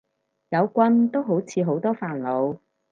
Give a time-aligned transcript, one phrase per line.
[0.49, 2.57] 有棍都好似好多煩惱